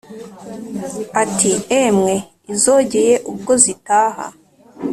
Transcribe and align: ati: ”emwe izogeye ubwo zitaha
ati: 1.21 1.51
”emwe 1.81 2.13
izogeye 2.53 3.15
ubwo 3.31 3.53
zitaha 3.63 4.25